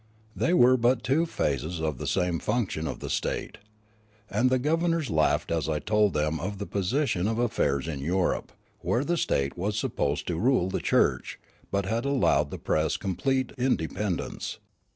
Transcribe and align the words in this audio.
They 0.35 0.51
were 0.51 0.77
but 0.77 1.03
two 1.03 1.27
phases 1.27 1.79
of 1.79 1.99
the 1.99 2.07
same 2.07 2.39
function 2.39 2.87
of 2.87 3.01
the 3.01 3.07
state. 3.11 3.59
And 4.31 4.49
the 4.49 4.57
governors 4.57 5.11
laughed 5.11 5.51
as 5.51 5.69
I 5.69 5.77
told 5.77 6.13
them 6.15 6.39
of 6.39 6.57
the 6.57 6.65
position 6.65 7.27
of 7.27 7.37
affairs 7.37 7.87
in 7.87 7.99
Europe, 7.99 8.51
where 8.79 9.03
the 9.03 9.15
state 9.15 9.55
was 9.55 9.77
supposed 9.77 10.25
to 10.25 10.37
rule 10.39 10.69
the 10.71 10.79
church, 10.81 11.39
but 11.69 11.85
had 11.85 12.05
allowed 12.05 12.49
the 12.49 12.57
press 12.57 12.97
complete 12.97 13.51
inde 13.59 13.77
pendence. 13.77 14.57